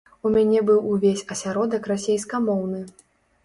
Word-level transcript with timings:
У 0.27 0.29
мяне 0.35 0.63
быў 0.69 0.79
увесь 0.93 1.21
асяродак 1.37 1.93
расейскамоўны. 1.95 2.85